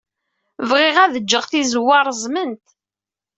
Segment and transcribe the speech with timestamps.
[0.69, 2.65] Bɣiɣ ad ǧǧeɣ tizewwa reẓment.